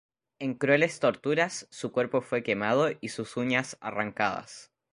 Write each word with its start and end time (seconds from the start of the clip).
En 0.39 0.55
crueles 0.55 0.99
torturas 0.99 1.67
su 1.69 1.91
cuerpo 1.91 2.21
fue 2.23 2.41
quemado 2.41 2.89
y 3.01 3.09
sus 3.09 3.37
uñas 3.37 3.77
arrancadas. 3.81 4.71